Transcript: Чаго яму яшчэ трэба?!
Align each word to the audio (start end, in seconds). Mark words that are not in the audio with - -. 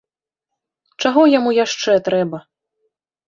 Чаго 1.03 1.21
яму 1.39 1.51
яшчэ 1.57 1.91
трэба?! 2.07 2.37